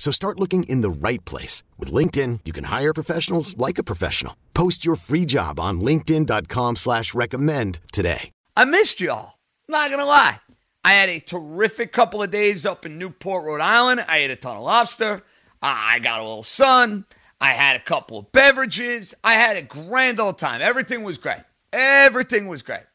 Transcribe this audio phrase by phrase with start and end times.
[0.00, 1.62] So start looking in the right place.
[1.78, 4.34] With LinkedIn, you can hire professionals like a professional.
[4.54, 8.30] Post your free job on linkedin.com slash recommend today.
[8.56, 9.34] I missed y'all.
[9.68, 10.40] Not gonna lie.
[10.82, 14.02] I had a terrific couple of days up in Newport, Rhode Island.
[14.08, 15.22] I ate a ton of lobster.
[15.60, 17.04] I got a little sun.
[17.38, 19.12] I had a couple of beverages.
[19.22, 20.62] I had a grand old time.
[20.62, 21.42] Everything was great.
[21.74, 22.86] Everything was great.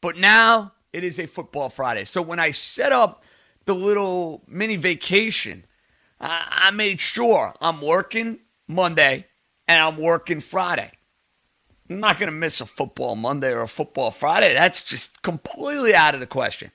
[0.00, 2.04] But now it is a football Friday.
[2.04, 3.24] So when I set up
[3.64, 5.64] the little mini vacation,
[6.20, 9.26] I, I made sure I'm working Monday
[9.66, 10.90] and I'm working Friday.
[11.88, 14.52] I'm not going to miss a football Monday or a football Friday.
[14.52, 16.70] That's just completely out of the question.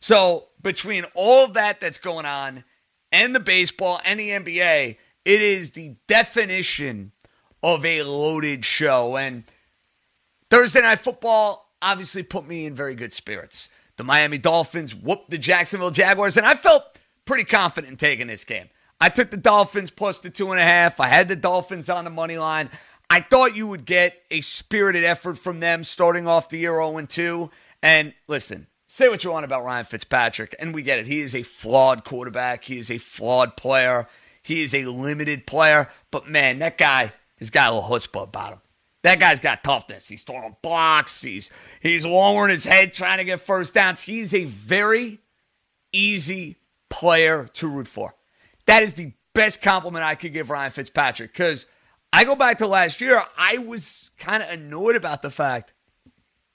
[0.00, 2.64] So, between all of that that's going on
[3.10, 7.12] and the baseball and the NBA, it is the definition
[7.62, 9.16] of a loaded show.
[9.16, 9.44] And
[10.50, 13.68] Thursday Night Football obviously put me in very good spirits.
[13.96, 18.44] The Miami Dolphins whooped the Jacksonville Jaguars, and I felt pretty confident in taking this
[18.44, 18.68] game.
[19.02, 21.00] I took the Dolphins plus the two and a half.
[21.00, 22.70] I had the Dolphins on the money line.
[23.10, 27.04] I thought you would get a spirited effort from them starting off the year 0
[27.04, 27.50] 2.
[27.82, 31.08] And listen, say what you want about Ryan Fitzpatrick, and we get it.
[31.08, 34.06] He is a flawed quarterback, he is a flawed player,
[34.40, 35.90] he is a limited player.
[36.12, 38.60] But man, that guy has got a little chutzpah about him.
[39.02, 40.06] That guy's got toughness.
[40.06, 41.20] He's throwing blocks.
[41.20, 41.50] He's
[41.80, 44.02] he's lowering his head trying to get first downs.
[44.02, 45.18] He's a very
[45.92, 48.14] easy player to root for.
[48.66, 51.66] That is the best compliment I could give Ryan Fitzpatrick because
[52.12, 53.22] I go back to last year.
[53.36, 55.72] I was kind of annoyed about the fact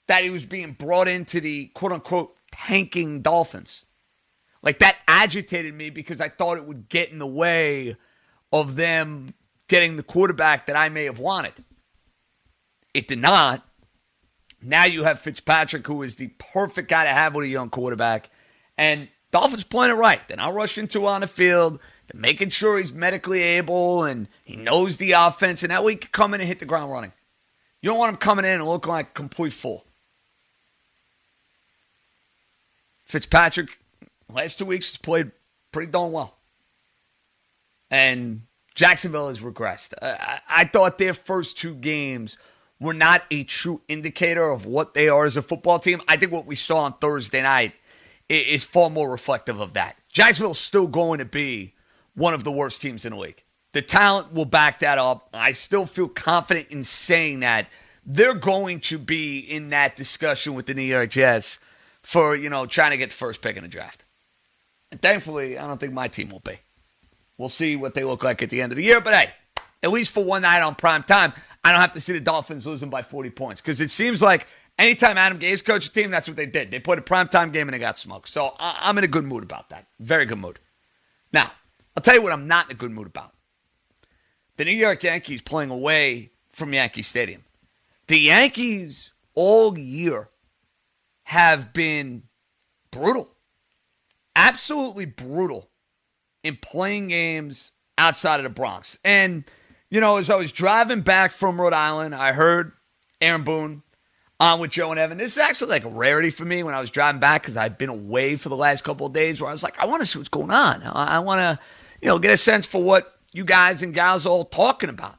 [0.06, 3.84] that he was being brought into the quote unquote tanking Dolphins.
[4.62, 7.96] Like that agitated me because I thought it would get in the way
[8.52, 9.34] of them
[9.68, 11.52] getting the quarterback that I may have wanted.
[12.94, 13.64] It did not.
[14.60, 18.30] Now you have Fitzpatrick, who is the perfect guy to have with a young quarterback.
[18.76, 20.20] And Dolphins playing it right.
[20.26, 21.78] They're not rushing on the field.
[22.14, 25.62] Making sure he's medically able and he knows the offense.
[25.62, 27.12] And that way he can come in and hit the ground running.
[27.82, 29.84] You don't want him coming in and looking like a complete fool.
[33.04, 33.78] Fitzpatrick,
[34.32, 35.30] last two weeks, has played
[35.72, 36.34] pretty darn well.
[37.90, 38.42] And
[38.74, 39.94] Jacksonville has regressed.
[40.02, 42.36] I, I thought their first two games–
[42.80, 46.00] were not a true indicator of what they are as a football team.
[46.06, 47.74] I think what we saw on Thursday night
[48.28, 49.96] is far more reflective of that.
[50.12, 51.74] Jacksonville's still going to be
[52.18, 53.42] one of the worst teams in the league.
[53.72, 55.28] The talent will back that up.
[55.32, 57.68] I still feel confident in saying that
[58.04, 61.58] they're going to be in that discussion with the New York Jets
[62.02, 64.04] for, you know, trying to get the first pick in the draft.
[64.90, 66.58] And thankfully, I don't think my team will be.
[67.36, 69.00] We'll see what they look like at the end of the year.
[69.00, 69.30] But hey,
[69.82, 72.66] at least for one night on prime time, I don't have to see the Dolphins
[72.66, 74.46] losing by 40 points because it seems like
[74.78, 76.70] anytime Adam Gase coached a team, that's what they did.
[76.70, 78.28] They played a primetime game and they got smoked.
[78.28, 79.86] So I'm in a good mood about that.
[80.00, 80.58] Very good mood.
[81.32, 81.52] Now,
[81.98, 83.34] I'll tell you what I'm not in a good mood about.
[84.56, 87.42] The New York Yankees playing away from Yankee Stadium.
[88.06, 90.28] The Yankees all year
[91.24, 92.22] have been
[92.92, 93.28] brutal.
[94.36, 95.70] Absolutely brutal
[96.44, 98.96] in playing games outside of the Bronx.
[99.04, 99.44] And–
[99.90, 102.72] you know, as I was driving back from Rhode Island, I heard
[103.20, 103.82] Aaron Boone
[104.38, 105.18] on with Joe and Evan.
[105.18, 107.78] This is actually like a rarity for me when I was driving back because I've
[107.78, 110.06] been away for the last couple of days where I was like, I want to
[110.06, 110.82] see what's going on.
[110.82, 111.58] I, I want to,
[112.00, 115.16] you know, get a sense for what you guys and gals are all talking about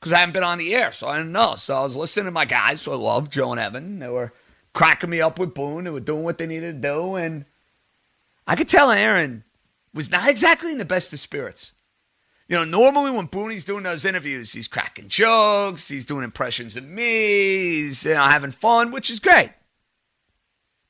[0.00, 1.56] because I haven't been on the air, so I didn't know.
[1.56, 3.98] So I was listening to my guys, so I love Joe and Evan.
[3.98, 4.32] They were
[4.72, 5.84] cracking me up with Boone.
[5.84, 7.16] They were doing what they needed to do.
[7.16, 7.44] And
[8.46, 9.44] I could tell Aaron
[9.92, 11.72] was not exactly in the best of spirits.
[12.48, 16.84] You know, normally when Booney's doing those interviews, he's cracking jokes, he's doing impressions of
[16.84, 19.52] me, he's you know, having fun, which is great.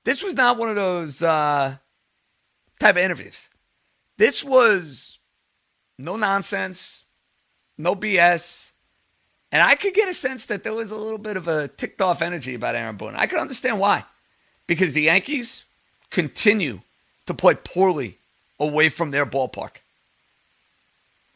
[0.04, 1.76] This was not one of those uh,
[2.78, 3.50] type of interviews.
[4.16, 5.19] This was
[6.00, 7.04] no nonsense,
[7.78, 8.70] no BS.
[9.52, 12.00] And I could get a sense that there was a little bit of a ticked
[12.00, 13.14] off energy about Aaron Boone.
[13.16, 14.04] I could understand why.
[14.66, 15.64] Because the Yankees
[16.10, 16.80] continue
[17.26, 18.18] to play poorly
[18.58, 19.76] away from their ballpark.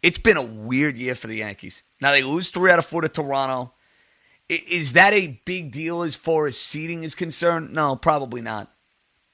[0.03, 1.83] It's been a weird year for the Yankees.
[2.01, 3.73] Now they lose three out of four to Toronto.
[4.49, 7.73] Is that a big deal as far as seeding is concerned?
[7.73, 8.71] No, probably not.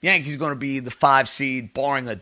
[0.00, 2.20] Yankees going to be the five seed, barring a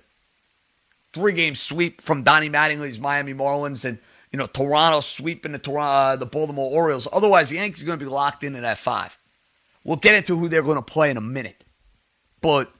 [1.13, 3.99] three game sweep from Donnie Mattingly's Miami Marlins and
[4.33, 7.09] you know Toronto sweeping the Toronto, uh, the Baltimore Orioles.
[7.13, 9.19] Otherwise, the Yankees are going to be locked into that five.
[9.85, 11.65] We'll get into who they're going to play in a minute,
[12.41, 12.73] but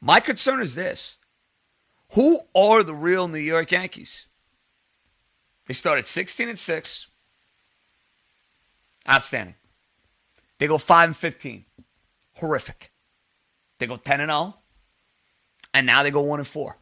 [0.00, 1.16] my concern is this:
[2.12, 4.26] Who are the real New York Yankees?
[5.66, 7.06] They started 16 and 6.
[9.08, 9.54] Outstanding.
[10.58, 11.64] They go 5 and 15.
[12.36, 12.90] Horrific.
[13.78, 14.54] They go 10 and 0.
[15.72, 16.76] And now they go 1 and 4.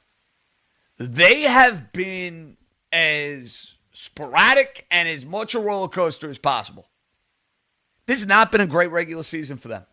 [1.02, 2.56] They have been
[2.93, 6.87] as sporadic and as much a roller coaster as possible.
[8.06, 9.84] This has not been a great regular season for them.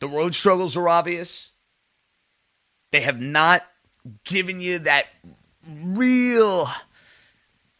[0.00, 1.52] The road struggles are obvious.
[2.90, 3.64] They have not
[4.24, 5.06] given you that
[5.68, 6.68] real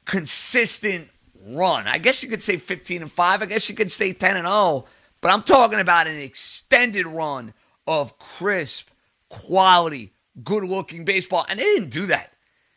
[0.04, 1.08] consistent
[1.48, 1.88] run.
[1.88, 3.42] I guess you could say 15 and 5.
[3.42, 4.84] I guess you could say 10 and 0.
[5.20, 7.54] But I'm talking about an extended run
[7.88, 8.88] of crisp,
[9.28, 10.12] quality,
[10.43, 11.47] good looking baseball.
[11.49, 12.33] And they didn't do that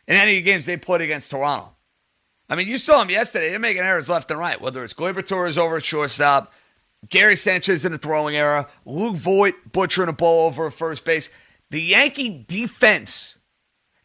[0.08, 1.76] in any of the games they played against Toronto.
[2.50, 3.50] I mean, you saw them yesterday.
[3.50, 6.52] They're making errors left and right, whether it's Gleyber Torres over at shortstop,
[7.08, 11.30] Gary Sanchez in a throwing era, Luke Voit butchering a ball over at first base.
[11.70, 13.36] The Yankee defense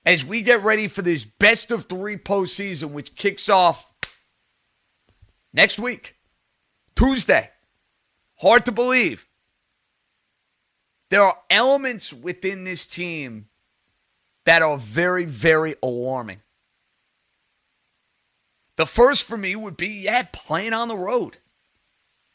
[0.04, 3.92] as we get ready for this best of three postseason, which kicks off
[5.52, 6.16] next week,
[6.94, 7.50] Tuesday.
[8.36, 9.26] Hard to believe.
[11.14, 13.46] There are elements within this team
[14.46, 16.40] that are very, very alarming.
[18.74, 21.38] The first for me would be, yeah, playing on the road.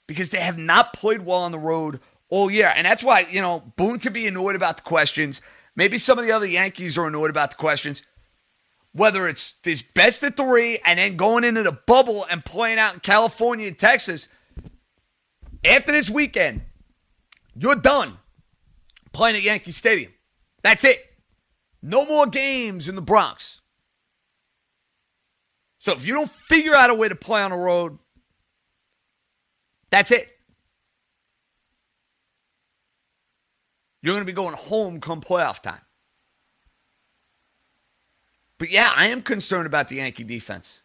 [0.07, 1.99] Because they have not played well on the road
[2.29, 2.71] all year.
[2.73, 5.41] And that's why, you know, Boone could be annoyed about the questions.
[5.75, 8.01] Maybe some of the other Yankees are annoyed about the questions.
[8.93, 12.93] Whether it's this best of three and then going into the bubble and playing out
[12.93, 14.29] in California and Texas,
[15.65, 16.61] after this weekend,
[17.57, 18.19] you're done
[19.19, 20.13] playing at Yankee Stadium.
[20.63, 21.03] That's it.
[21.81, 23.59] No more games in the Bronx.
[25.77, 27.97] So if you don't figure out a way to play on the road,
[29.89, 30.25] that's it.
[34.01, 35.81] You're going to be going home come playoff time.
[38.57, 40.81] But yeah, I am concerned about the Yankee defense.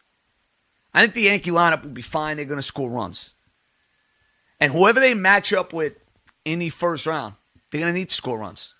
[0.93, 2.35] I think the Yankee lineup will be fine.
[2.35, 3.29] They're going to score runs.
[4.59, 5.93] And whoever they match up with
[6.43, 7.35] in the first round,
[7.75, 8.73] they're going to need score runs.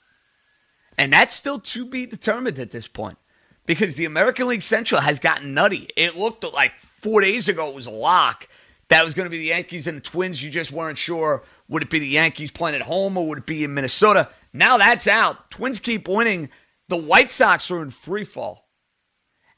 [0.97, 3.17] And that's still to be determined at this point
[3.65, 5.89] because the American League Central has gotten nutty.
[5.97, 8.47] It looked like four days ago it was a lock
[8.89, 10.41] that was going to be the Yankees and the Twins.
[10.41, 13.45] You just weren't sure would it be the Yankees playing at home or would it
[13.45, 14.29] be in Minnesota?
[14.53, 15.51] Now that's out.
[15.51, 16.49] Twins keep winning.
[16.87, 18.69] The White Sox are in free fall.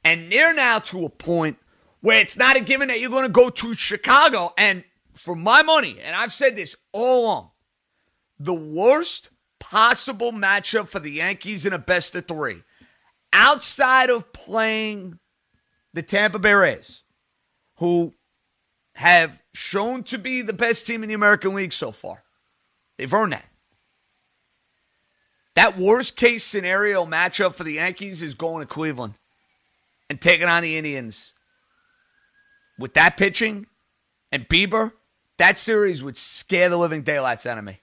[0.04, 1.58] And they're now to a point
[2.02, 4.54] where it's not a given that you're going to go to Chicago.
[4.58, 7.52] And for my money, and I've said this all along,
[8.40, 9.30] the worst
[9.60, 12.64] possible matchup for the Yankees in a best of three,
[13.34, 15.20] outside of playing
[15.94, 17.02] the Tampa Bay Rays,
[17.78, 18.14] who
[18.94, 22.24] have shown to be the best team in the American League so far.
[22.98, 23.46] They've earned that.
[25.56, 29.16] That worst case scenario matchup for the Yankees is going to Cleveland
[30.10, 31.34] and taking on the Indians.
[32.78, 33.66] With that pitching
[34.32, 34.92] and Bieber,
[35.38, 37.82] that series would scare the living daylights out of me.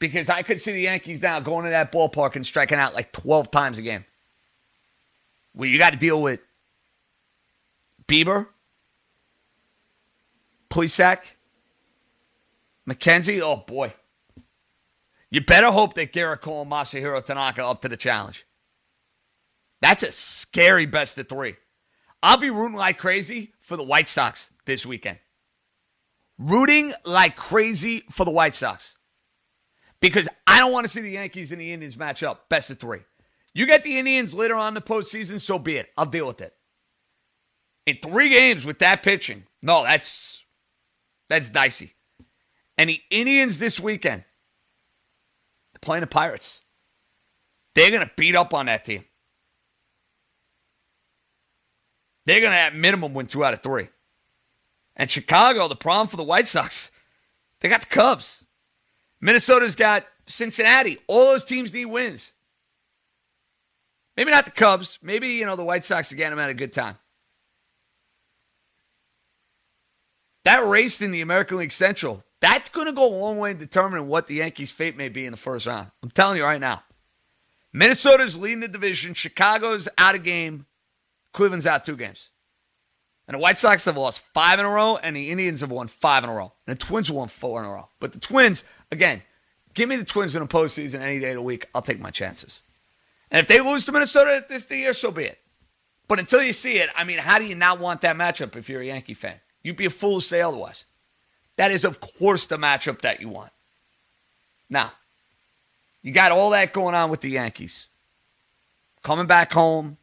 [0.00, 3.12] Because I could see the Yankees now going to that ballpark and striking out like
[3.12, 4.04] 12 times a game.
[5.54, 6.40] Well, you got to deal with
[8.08, 8.48] Bieber,
[10.70, 11.18] Plesac,
[12.88, 13.40] McKenzie.
[13.40, 13.92] Oh boy,
[15.30, 18.46] you better hope that Gerrit Cole and Masahiro Tanaka up to the challenge.
[19.80, 21.56] That's a scary best of three.
[22.22, 25.18] I'll be rooting like crazy for the White Sox this weekend.
[26.38, 28.96] Rooting like crazy for the White Sox.
[30.00, 32.78] Because I don't want to see the Yankees and the Indians match up best of
[32.78, 33.00] three.
[33.52, 35.90] You get the Indians later on in the postseason, so be it.
[35.96, 36.54] I'll deal with it.
[37.86, 40.44] In three games with that pitching, no, that's
[41.28, 41.94] that's dicey.
[42.78, 44.24] And the Indians this weekend,
[45.72, 46.62] they're playing the Pirates.
[47.74, 49.04] They're to beat up on that team.
[52.26, 53.88] They're to, at minimum, win two out of three.
[54.96, 56.90] And Chicago, the problem for the White Sox,
[57.60, 58.44] they got the Cubs.
[59.20, 60.98] Minnesota's got Cincinnati.
[61.06, 62.32] All those teams need wins.
[64.16, 64.98] Maybe not the Cubs.
[65.02, 66.32] Maybe, you know, the White Sox again.
[66.32, 66.96] I'm having a good time.
[70.44, 73.58] That race in the American League Central, that's going to go a long way in
[73.58, 75.90] determining what the Yankees' fate may be in the first round.
[76.02, 76.82] I'm telling you right now.
[77.72, 79.14] Minnesota's leading the division.
[79.14, 80.66] Chicago's out of game.
[81.32, 82.30] Cleveland's out two games.
[83.28, 85.86] And the White Sox have lost five in a row, and the Indians have won
[85.86, 86.52] five in a row.
[86.66, 87.88] And the Twins have won four in a row.
[88.00, 89.22] But the Twins again,
[89.74, 91.66] give me the Twins in the postseason any day of the week.
[91.74, 92.62] I'll take my chances.
[93.30, 95.38] And if they lose to Minnesota this year, so be it.
[96.08, 98.68] But until you see it, I mean, how do you not want that matchup if
[98.68, 99.36] you're a Yankee fan?
[99.62, 100.84] You'd be a fool to say otherwise.
[101.56, 103.52] That is, of course, the matchup that you want.
[104.68, 104.92] Now,
[106.02, 107.86] you got all that going on with the Yankees.
[109.02, 109.98] Coming back home,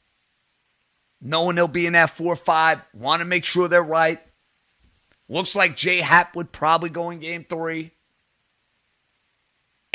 [1.21, 4.21] knowing they'll be in that 4 5, want to make sure they're right.
[5.29, 7.91] Looks like Jay Happ would probably go in game three.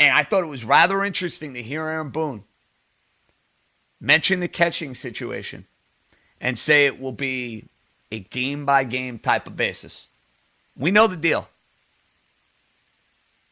[0.03, 2.43] And I thought it was rather interesting to hear Aaron Boone
[4.01, 5.65] mention the catching situation
[6.41, 7.69] and say it will be
[8.11, 10.07] a game by game type of basis.
[10.75, 11.47] We know the deal.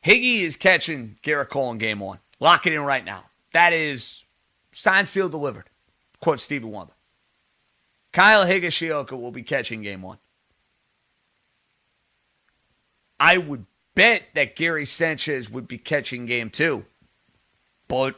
[0.06, 2.20] Higgy is catching Gerrit Cole in game one.
[2.42, 3.24] Lock it in right now.
[3.54, 4.26] That is
[4.74, 5.70] signed, sealed, delivered.
[6.20, 6.94] Quote Stevie Wonder.
[8.12, 10.18] Kyle Higashioka will be catching game one.
[13.22, 13.66] I would
[14.02, 16.86] bet that Gary Sanchez would be catching game two.
[17.88, 18.16] But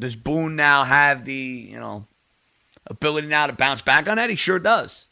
[0.00, 2.06] does Boone now have the, you know,
[2.86, 4.30] ability now to bounce back on that?
[4.30, 5.04] He sure does.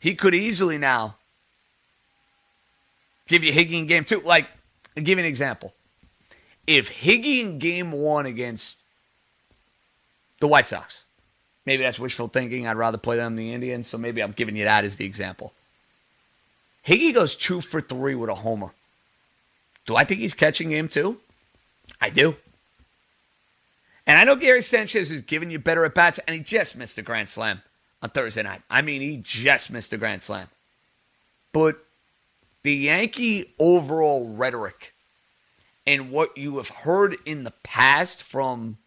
[0.00, 1.14] He could easily now
[3.28, 4.18] give you Higgy in game two.
[4.18, 4.48] Like,
[4.96, 5.72] I'll give you an example.
[6.66, 8.78] If Higgy in game one against
[10.40, 11.04] the White Sox,
[11.64, 12.66] maybe that's wishful thinking.
[12.66, 15.04] I'd rather play them than the Indians, so maybe I'm giving you that as the
[15.04, 15.52] example.
[16.86, 18.70] Higgy goes two for three with a homer.
[19.86, 21.18] Do I think he's catching game two?
[22.00, 22.36] I do.
[24.06, 26.98] And I know Gary Sanchez is giving you better at bats, and he just missed
[26.98, 27.62] a grand slam
[28.02, 28.62] on Thursday night.
[28.70, 30.46] I mean, he just missed a grand slam.
[31.52, 31.78] But
[32.62, 34.92] the Yankee overall rhetoric
[35.86, 38.78] and what you have heard in the past from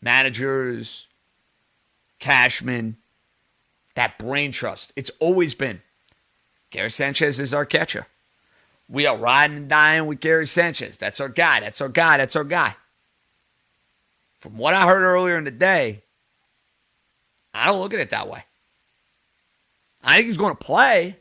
[0.00, 1.06] managers,
[2.20, 2.96] Cashman,
[3.94, 5.80] that brain trust, it's always been
[6.70, 8.06] Gary Sanchez is our catcher.
[8.88, 10.96] We are riding and dying with Gary Sanchez.
[10.96, 11.60] That's our guy.
[11.60, 12.16] That's our guy.
[12.16, 12.74] That's our guy.
[14.38, 16.02] From what I heard earlier in the day,
[17.52, 18.44] I don't look at it that way.
[20.02, 21.16] I think he's going to play,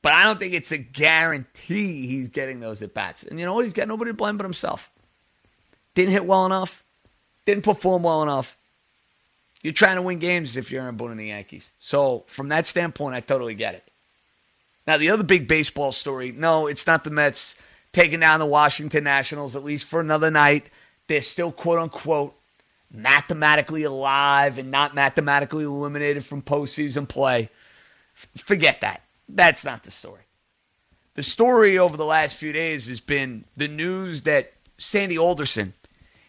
[0.00, 3.24] but I don't think it's a guarantee he's getting those at bats.
[3.24, 3.64] And you know what?
[3.64, 4.90] He's got nobody to blame but himself.
[5.94, 6.82] Didn't hit well enough,
[7.44, 8.56] didn't perform well enough.
[9.62, 11.70] You're trying to win games if you're in Boone and the Yankees.
[11.78, 13.91] So, from that standpoint, I totally get it.
[14.86, 17.56] Now, the other big baseball story no, it's not the Mets
[17.92, 20.70] taking down the Washington Nationals, at least for another night.
[21.08, 22.34] They're still, quote unquote,
[22.90, 27.50] mathematically alive and not mathematically eliminated from postseason play.
[28.14, 29.02] F- forget that.
[29.28, 30.22] That's not the story.
[31.14, 35.74] The story over the last few days has been the news that Sandy Alderson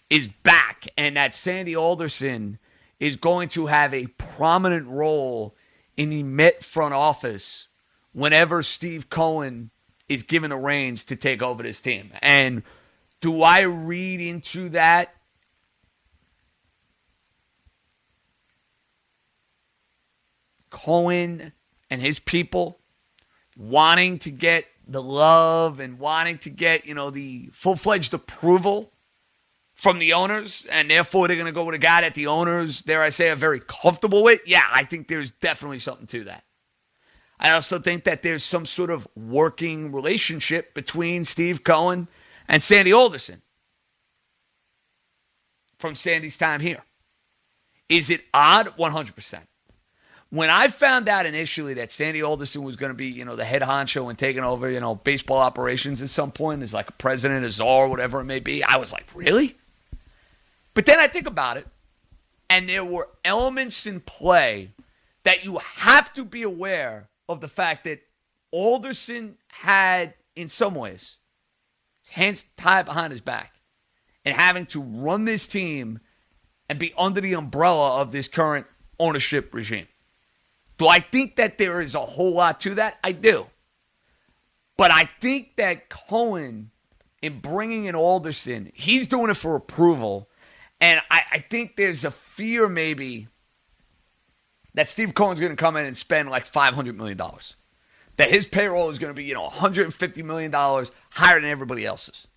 [0.10, 2.60] is back and that Sandy Alderson
[3.00, 5.56] is going to have a prominent role
[5.98, 7.68] in the Met front office
[8.14, 9.72] whenever Steve Cohen
[10.08, 12.12] is given the reins to take over this team.
[12.22, 12.64] And
[13.22, 15.14] do I read into that
[20.70, 21.54] Cohen
[21.90, 22.80] and his people
[23.56, 28.92] wanting to get the love and wanting to get, you know, the full fledged approval
[29.76, 32.82] from the owners, and therefore they're going to go with a guy that the owners,
[32.82, 34.42] dare I say, are very comfortable with.
[34.46, 36.44] Yeah, I think there's definitely something to that.
[37.44, 42.08] I also think that there's some sort of working relationship between Steve Cohen
[42.48, 43.42] and Sandy Alderson
[45.78, 46.82] from Sandy's time here.
[47.90, 48.78] Is it odd?
[48.78, 49.42] 100%.
[50.30, 53.46] When I found out initially that Sandy Alderson was going to be, you know, the
[53.46, 56.94] head honcho and taking over, you know, baseball operations at some point as like a
[56.94, 59.58] president, a czar, whatever it may be, I was like, really?
[60.74, 61.68] But then I think about it,
[62.50, 64.72] and there were elements in play
[65.24, 68.02] that you have to be aware of the fact that
[68.52, 71.18] Alderson had, in some ways,
[72.02, 73.54] his hands tied behind his back
[74.26, 76.00] and having to run this team
[76.70, 78.68] and be under the umbrella of this current
[79.00, 79.88] ownership regime.
[80.78, 82.98] Do I think that there is a whole lot to that?
[83.04, 83.48] I do.
[84.78, 86.72] But I think that Cohen,
[87.22, 90.30] in bringing in Alderson, he's doing it for approval.
[90.82, 93.28] And I, I think there's a fear maybe
[94.74, 97.20] that Steve Cohen's going to come in and spend like $500 million.
[98.18, 102.28] That his payroll is going to be, you know, $150 million higher than everybody else's.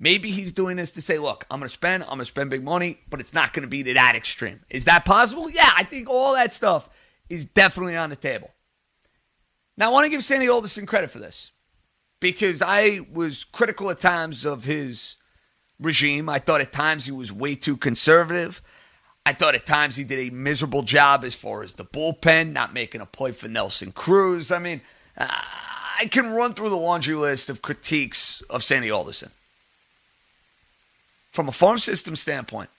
[0.00, 2.50] Maybe he's doing this to say, look, I'm going to spend, I'm going to spend
[2.50, 4.60] big money, but it's not going to be to that extreme.
[4.70, 5.50] Is that possible?
[5.50, 6.88] Yeah, I think all that stuff
[7.28, 8.50] is definitely on the table.
[9.76, 11.50] Now, I want to give Sandy Alderson credit for this
[12.20, 15.16] because I was critical at times of his
[15.80, 16.28] regime.
[16.28, 18.62] I thought at times he was way too conservative.
[19.28, 22.72] I thought at times he did a miserable job as far as the bullpen, not
[22.72, 24.50] making a play for Nelson Cruz.
[24.50, 24.80] I mean,
[25.18, 29.28] I can run through the laundry list of critiques of Sandy Alderson.
[31.30, 32.70] From a farm system standpoint,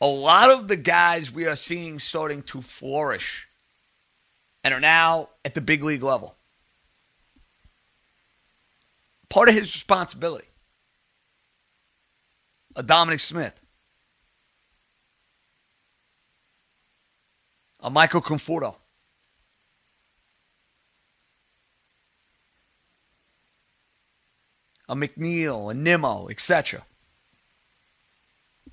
[0.00, 3.46] a lot of the guys we are seeing starting to flourish
[4.64, 6.34] and are now at the big league level.
[9.28, 10.48] Part of his responsibility.
[12.74, 13.60] A Dominic Smith.
[17.86, 18.74] A Michael Conforto.
[24.88, 26.84] A McNeil, a Nimmo, etc.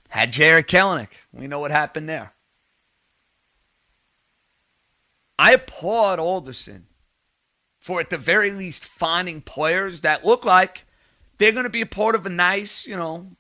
[0.10, 1.10] Had Jarred Kelenic.
[1.32, 2.34] We know what happened there.
[5.38, 6.88] I applaud Alderson
[7.80, 10.86] for at the very least finding players that look like
[11.38, 13.32] they're going to be a part of a nice, you know,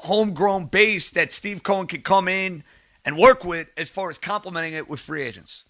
[0.00, 2.64] homegrown base that Steve Cohen can come in
[3.06, 5.64] and work with as far as complementing it with free agents.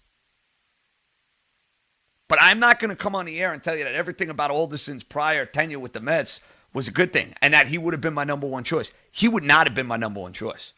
[2.27, 4.51] But I'm not going to come on the air and tell you that everything about
[4.51, 6.41] Alderson's prior tenure with the Mets
[6.73, 8.91] was a good thing and that he would have been my number one choice.
[9.11, 10.73] He would not have been my number one choice.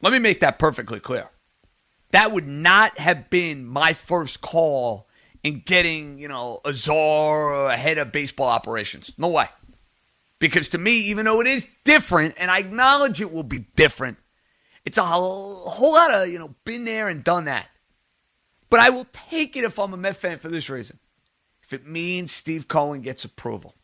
[0.00, 1.28] Let me make that perfectly clear.
[2.12, 5.08] That would not have been my first call
[5.42, 9.14] in getting, you know, a czar ahead of baseball operations.
[9.18, 9.48] No way.
[10.38, 14.18] Because to me, even though it is different, and I acknowledge it will be different,
[14.84, 17.68] it's a whole, lot of, you know, been there and done that.
[18.70, 20.98] But I will take it if I'm a Met fan for this reason.
[21.62, 23.74] If it means Steve Cohen gets approval.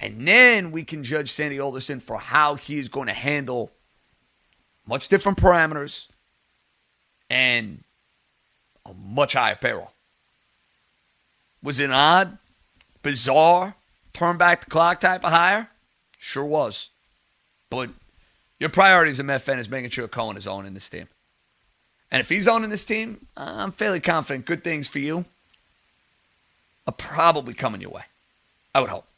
[0.00, 3.70] And then we can judge Sandy Alderson for how he is going to handle
[4.86, 6.08] much different parameters
[7.28, 7.84] and
[8.86, 9.92] a much higher payroll.
[11.62, 12.38] Was it odd,
[13.02, 13.76] bizarre,
[14.12, 15.68] turn back the clock type of hire?
[16.18, 16.88] Sure was.
[17.70, 17.90] But
[18.62, 21.08] your priority as a Met fan is making sure Cohen is owning this team.
[22.12, 25.24] And if he's owning this team, I'm fairly confident good things for you
[26.86, 28.04] are probably coming your way.
[28.72, 29.08] I would hope.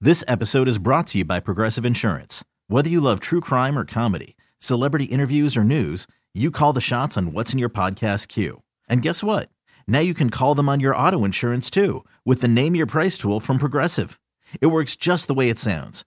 [0.00, 2.42] This episode is brought to you by Progressive Insurance.
[2.68, 7.18] Whether you love true crime or comedy, celebrity interviews or news, you call the shots
[7.18, 8.62] on what's in your podcast queue.
[8.88, 9.50] And guess what?
[9.86, 13.18] Now you can call them on your auto insurance too with the Name Your Price
[13.18, 14.18] tool from Progressive.
[14.62, 16.06] It works just the way it sounds.